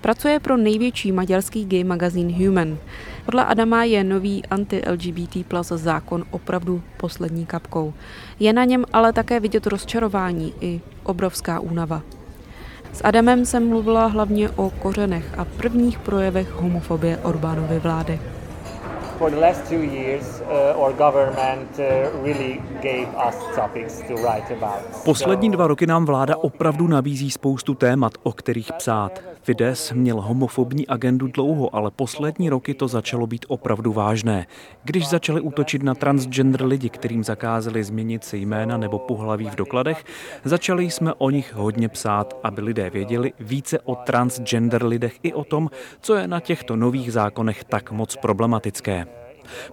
Pracuje 0.00 0.40
pro 0.40 0.56
největší 0.56 1.12
maďarský 1.12 1.64
gay 1.64 1.84
magazín 1.84 2.46
Human. 2.46 2.78
Podle 3.24 3.44
Adama 3.44 3.84
je 3.84 4.04
nový 4.04 4.46
anti-LGBT 4.46 5.46
plus 5.48 5.68
zákon 5.68 6.24
opravdu 6.30 6.82
poslední 6.96 7.46
kapkou. 7.46 7.94
Je 8.40 8.52
na 8.52 8.64
něm 8.64 8.84
ale 8.92 9.12
také 9.12 9.40
vidět 9.40 9.66
rozčarování 9.66 10.54
i 10.60 10.80
obrovská 11.02 11.60
únava. 11.60 12.02
S 12.92 13.00
Adamem 13.04 13.44
jsem 13.44 13.68
mluvila 13.68 14.06
hlavně 14.06 14.50
o 14.50 14.70
kořenech 14.70 15.38
a 15.38 15.44
prvních 15.44 15.98
projevech 15.98 16.50
homofobie 16.52 17.18
Orbánovy 17.18 17.78
vlády. 17.78 18.20
For 19.20 19.30
the 19.30 19.40
last 19.40 19.68
two 19.68 19.82
years, 19.82 20.40
uh, 20.40 20.80
our 20.80 20.92
government 20.92 21.78
uh, 21.78 22.24
really 22.24 22.62
gave 22.80 23.06
us 23.28 23.36
topics 23.54 24.00
to 24.08 24.14
write 24.14 24.54
about. 24.54 25.04
Poslední 25.04 25.50
dva 25.50 25.66
roky 25.66 25.86
nám 25.86 26.04
vláda 26.04 26.36
opravdu 26.36 26.86
nabízí 26.86 27.30
spoustu 27.30 27.74
témat, 27.74 28.12
o 28.22 28.32
kterých 28.32 28.72
psát. 28.72 29.22
Fides 29.42 29.92
měl 29.92 30.20
homofobní 30.20 30.86
agendu 30.86 31.26
dlouho, 31.26 31.74
ale 31.76 31.90
poslední 31.90 32.50
roky 32.50 32.74
to 32.74 32.88
začalo 32.88 33.26
být 33.26 33.46
opravdu 33.48 33.92
vážné. 33.92 34.46
Když 34.84 35.08
začali 35.08 35.40
útočit 35.40 35.82
na 35.82 35.94
transgender 35.94 36.64
lidi, 36.64 36.88
kterým 36.88 37.24
zakázali 37.24 37.84
změnit 37.84 38.24
si 38.24 38.36
jména 38.36 38.76
nebo 38.76 38.98
pohlaví 38.98 39.50
v 39.50 39.54
dokladech, 39.56 40.04
začali 40.44 40.90
jsme 40.90 41.14
o 41.14 41.30
nich 41.30 41.54
hodně 41.54 41.88
psát, 41.88 42.34
aby 42.42 42.60
lidé 42.60 42.90
věděli 42.90 43.32
více 43.40 43.80
o 43.80 43.94
transgender 43.94 44.84
lidech 44.84 45.16
i 45.22 45.32
o 45.32 45.44
tom, 45.44 45.70
co 46.00 46.14
je 46.14 46.28
na 46.28 46.40
těchto 46.40 46.76
nových 46.76 47.12
zákonech 47.12 47.64
tak 47.64 47.90
moc 47.92 48.16
problematické. 48.16 49.06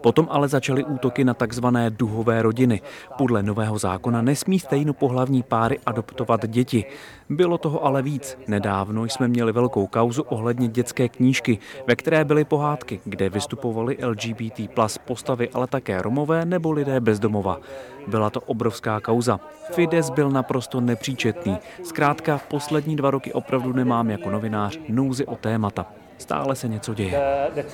Potom 0.02 0.28
ale 0.32 0.48
začaly 0.48 0.84
útoky 0.84 1.24
na 1.24 1.34
takzvané 1.34 1.90
duhové 1.90 2.42
rodiny. 2.42 2.82
Podle 3.18 3.44
nového 3.44 3.78
zákona 3.78 4.22
nesmí 4.22 4.60
stejnopohlavní 4.60 5.44
páry 5.44 5.80
adoptovat 5.86 6.48
děti. 6.48 6.86
Bylo 7.30 7.58
toho 7.58 7.86
ale 7.86 8.02
víc. 8.02 8.38
Nedávno 8.48 9.06
jsme 9.06 9.28
měli 9.28 9.52
velkou 9.52 9.88
kauzu 9.88 10.22
ohledně 10.22 10.68
dětské 10.68 11.10
knížky, 11.10 11.60
ve 11.88 11.96
které 11.96 12.26
byly 12.26 12.46
pohádky, 12.46 13.00
kde 13.06 13.30
vystupovali 13.30 13.98
LGBT 14.02 14.70
plus 14.74 14.98
postavy, 14.98 15.50
ale 15.54 15.68
také 15.68 16.02
Romové 16.02 16.46
nebo 16.46 16.72
lidé 16.72 17.00
bezdomova. 17.00 17.60
Byla 18.08 18.30
to 18.30 18.42
obrovská 18.42 19.00
kauza. 19.00 19.40
Fides 19.72 20.10
byl 20.10 20.30
naprosto 20.30 20.82
nepříčetný. 20.82 21.58
Zkrátka, 21.84 22.42
poslední 22.48 22.96
dva 22.96 23.12
roky 23.12 23.34
opravdu 23.34 23.74
nemám 23.74 24.10
jako 24.10 24.30
novinář 24.30 24.80
nouzi 24.90 25.26
o 25.26 25.36
témata. 25.36 25.86
Stále 26.18 26.56
se 26.56 26.68
něco 26.68 26.94
děje. 26.94 27.12
The, 27.56 27.62
the 27.62 27.68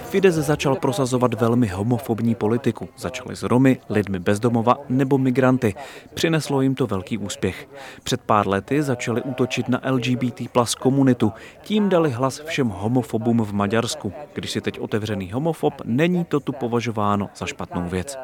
Fides 0.00 0.34
začal 0.34 0.76
prosazovat 0.76 1.34
velmi 1.34 1.66
homofobní 1.66 2.34
politiku. 2.34 2.88
Začali 2.96 3.36
s 3.36 3.42
Romy, 3.42 3.78
lidmi 3.88 4.18
bezdomova 4.18 4.76
nebo 4.88 5.18
migranty. 5.18 5.74
Přineslo 6.14 6.60
jim 6.60 6.74
to 6.74 6.86
velký 6.86 7.18
úspěch. 7.18 7.68
Před 8.04 8.20
pár 8.20 8.48
lety 8.48 8.82
začali 8.82 9.22
útočit 9.22 9.68
na 9.68 9.80
LGBT 9.90 10.48
plus 10.52 10.74
komunitu. 10.74 11.32
Tím 11.62 11.88
dali 11.88 12.10
hlas 12.10 12.40
všem 12.40 12.68
homofobům 12.68 13.42
v 13.44 13.52
Maďarsku. 13.52 14.12
Když 14.34 14.50
si 14.50 14.60
teď 14.60 14.78
otevřený 14.78 15.32
homofob, 15.32 15.74
není 15.84 16.24
to 16.24 16.40
tu 16.40 16.52
považováno 16.52 17.30
za 17.36 17.46
špatnou 17.46 17.88
věc. 17.88 18.18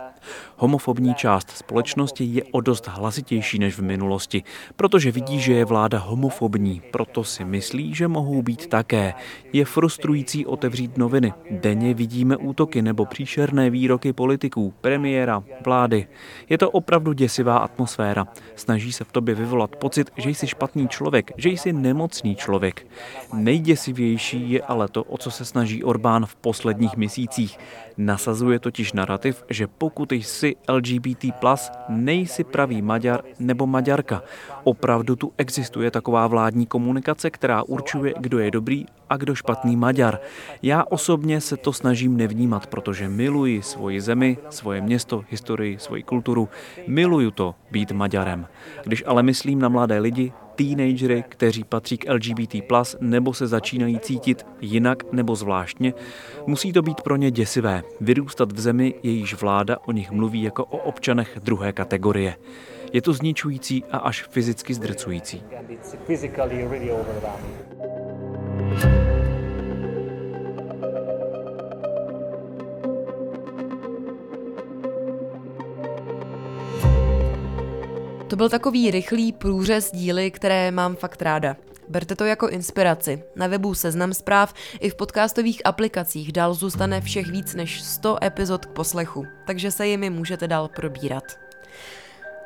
Homofobní 0.56 1.14
část 1.14 1.50
společnosti 1.50 2.24
je 2.24 2.44
o 2.44 2.60
dost 2.60 2.88
hlasitější 2.88 3.58
než 3.58 3.78
v 3.78 3.82
minulosti, 3.82 4.42
protože 4.76 5.10
vidí, 5.10 5.40
že 5.40 5.52
je 5.52 5.64
vláda 5.64 5.98
homofobní, 5.98 6.82
proto 6.90 7.24
si 7.24 7.44
myslí, 7.44 7.94
že 7.94 8.08
mohou 8.08 8.42
být 8.42 8.66
také. 8.66 9.14
Je 9.52 9.64
frustrující 9.64 10.46
otevřít 10.46 10.98
noviny. 10.98 11.32
Denně 11.50 11.94
vidíme 11.94 12.36
útoky 12.36 12.82
nebo 12.82 13.06
příšerné 13.06 13.70
výroky 13.70 14.12
politiků, 14.12 14.74
premiéra, 14.80 15.42
vlády. 15.64 16.06
Je 16.48 16.58
to 16.58 16.70
opravdu 16.70 17.12
děsivá 17.12 17.58
atmosféra. 17.58 18.26
Snaží 18.56 18.92
se 18.92 19.04
v 19.04 19.12
tobě 19.12 19.34
vyvolat 19.34 19.76
pocit, 19.76 20.10
že 20.16 20.30
jsi 20.30 20.46
špatný 20.46 20.88
člověk, 20.88 21.32
že 21.36 21.48
jsi 21.48 21.72
nemocný 21.72 22.36
člověk. 22.36 22.86
Nejděsivější 23.34 24.50
je 24.50 24.62
ale 24.62 24.88
to, 24.88 25.04
o 25.04 25.18
co 25.18 25.30
se 25.30 25.44
snaží 25.44 25.84
Orbán 25.84 26.26
v 26.26 26.36
posledních 26.36 26.96
měsících. 26.96 27.58
Nasazuje 27.96 28.58
totiž 28.58 28.92
narrativ, 28.92 29.44
že 29.50 29.66
pokud 29.66 30.12
jsi 30.16 30.56
LGBT+, 30.68 31.24
nejsi 31.88 32.44
pravý 32.44 32.82
Maďar 32.82 33.22
nebo 33.38 33.66
Maďarka. 33.66 34.22
Opravdu 34.64 35.16
tu 35.16 35.32
existuje 35.38 35.90
taková 35.90 36.26
vládní 36.26 36.66
komunikace, 36.66 37.30
která 37.30 37.62
určuje, 37.62 38.14
kdo 38.20 38.38
je 38.38 38.50
dobrý 38.50 38.86
a 39.10 39.16
kdo 39.16 39.34
špatný 39.34 39.76
Maďar. 39.76 40.18
Já 40.62 40.84
osobně 40.84 41.40
se 41.40 41.56
to 41.56 41.72
snažím 41.72 42.16
nevnímat, 42.16 42.66
protože 42.66 43.08
miluji 43.08 43.62
svoji 43.62 44.00
zemi, 44.00 44.38
svoje 44.50 44.80
město, 44.80 45.24
historii, 45.30 45.78
svoji 45.78 46.02
kulturu. 46.02 46.48
Miluju 46.86 47.30
to 47.30 47.54
být 47.70 47.92
Maďarem. 47.92 48.46
Když 48.84 49.04
ale 49.06 49.22
myslím 49.22 49.58
na 49.58 49.68
mladé 49.68 49.98
lidi, 49.98 50.32
teenagery, 50.56 51.24
kteří 51.28 51.64
patří 51.64 51.98
k 51.98 52.12
LGBT+, 52.12 52.54
nebo 53.00 53.34
se 53.34 53.46
začínají 53.46 54.00
cítit 54.00 54.46
jinak 54.60 55.12
nebo 55.12 55.36
zvláštně, 55.36 55.94
musí 56.46 56.72
to 56.72 56.82
být 56.82 57.00
pro 57.00 57.16
ně 57.16 57.30
děsivé. 57.30 57.82
Vyrůstat 58.00 58.52
v 58.52 58.60
zemi, 58.60 58.94
jejíž 59.02 59.34
vláda 59.34 59.76
o 59.86 59.92
nich 59.92 60.10
mluví 60.10 60.42
jako 60.42 60.64
o 60.64 60.76
občanech 60.76 61.38
druhé 61.42 61.72
kategorie. 61.72 62.36
Je 62.92 63.02
to 63.02 63.12
zničující 63.12 63.84
a 63.92 63.98
až 63.98 64.22
fyzicky 64.22 64.74
zdrcující. 64.74 65.42
To 78.28 78.36
byl 78.36 78.48
takový 78.48 78.90
rychlý 78.90 79.32
průřez 79.32 79.90
díly, 79.92 80.30
které 80.30 80.70
mám 80.70 80.96
fakt 80.96 81.22
ráda. 81.22 81.56
Berte 81.88 82.16
to 82.16 82.24
jako 82.24 82.48
inspiraci. 82.48 83.22
Na 83.36 83.46
webu 83.46 83.74
Seznam 83.74 84.14
zpráv 84.14 84.54
i 84.80 84.90
v 84.90 84.94
podcastových 84.94 85.66
aplikacích 85.66 86.32
dál 86.32 86.54
zůstane 86.54 87.00
všech 87.00 87.26
víc 87.26 87.54
než 87.54 87.82
100 87.82 88.24
epizod 88.24 88.66
k 88.66 88.70
poslechu, 88.70 89.26
takže 89.46 89.70
se 89.70 89.86
jimi 89.86 90.10
můžete 90.10 90.48
dál 90.48 90.68
probírat. 90.68 91.24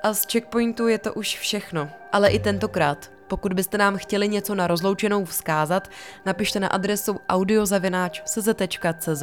A 0.02 0.14
z 0.14 0.26
checkpointu 0.32 0.88
je 0.88 0.98
to 0.98 1.14
už 1.14 1.38
všechno, 1.38 1.90
ale 2.12 2.28
i 2.28 2.38
tentokrát. 2.38 3.10
Pokud 3.28 3.52
byste 3.52 3.78
nám 3.78 3.96
chtěli 3.96 4.28
něco 4.28 4.54
na 4.54 4.66
rozloučenou 4.66 5.24
vzkázat, 5.24 5.88
napište 6.26 6.60
na 6.60 6.68
adresu 6.68 7.16
audiozavináč.cz 7.28 9.22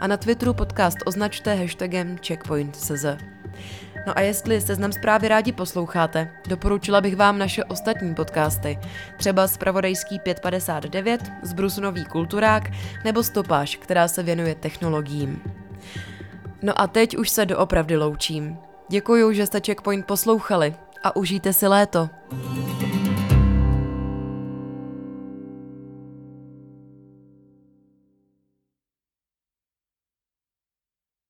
a 0.00 0.06
na 0.06 0.16
Twitteru 0.16 0.54
podcast 0.54 0.98
označte 1.06 1.54
hashtagem 1.54 2.16
checkpoint.cz. 2.26 3.04
No 4.06 4.18
a 4.18 4.20
jestli 4.20 4.60
seznam 4.60 4.92
zprávy 4.92 5.28
rádi 5.28 5.52
posloucháte, 5.52 6.30
doporučila 6.48 7.00
bych 7.00 7.16
vám 7.16 7.38
naše 7.38 7.64
ostatní 7.64 8.14
podcasty, 8.14 8.78
třeba 9.16 9.48
Spravodajský 9.48 10.18
559, 10.18 11.32
Zbrusunový 11.42 12.04
kulturák 12.04 12.62
nebo 13.04 13.22
Stopáž, 13.22 13.76
která 13.76 14.08
se 14.08 14.22
věnuje 14.22 14.54
technologiím. 14.54 15.42
No 16.62 16.80
a 16.80 16.86
teď 16.86 17.16
už 17.16 17.30
se 17.30 17.46
doopravdy 17.46 17.96
loučím. 17.96 18.56
Děkuju, 18.88 19.32
že 19.32 19.46
jste 19.46 19.60
Checkpoint 19.60 20.06
poslouchali 20.06 20.74
a 21.04 21.16
užijte 21.16 21.52
si 21.52 21.66
léto. 21.66 22.10